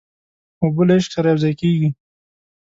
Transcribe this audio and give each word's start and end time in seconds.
اوبه 0.61 0.83
له 0.87 0.93
عشق 0.97 1.11
سره 1.15 1.27
یوځای 1.31 1.53
کېږي. 1.61 1.89